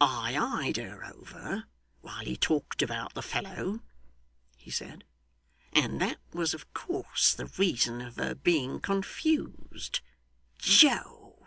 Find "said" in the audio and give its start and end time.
4.68-5.04